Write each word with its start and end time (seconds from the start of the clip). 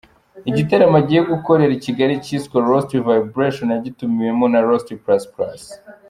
Igitaramo 0.49 0.95
agiye 1.01 1.21
gukorera 1.31 1.73
i 1.75 1.81
Kigali 1.85 2.13
cyiswe 2.25 2.55
‘Rosty 2.67 2.97
Vibration’, 3.09 3.67
yagitumiwemo 3.75 4.45
na 4.53 4.59
Rosty 4.67 4.93
Plus 5.03 5.23
Plus. 5.35 5.61